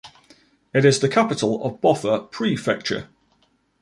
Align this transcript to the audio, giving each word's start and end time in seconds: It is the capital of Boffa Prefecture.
It 0.73 0.83
is 0.83 0.97
the 0.99 1.07
capital 1.07 1.63
of 1.63 1.79
Boffa 1.79 2.31
Prefecture. 2.31 3.07